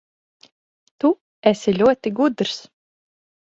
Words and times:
Tu 1.03 1.11
esi 1.53 1.77
ļoti 1.77 2.15
gudrs. 2.23 2.59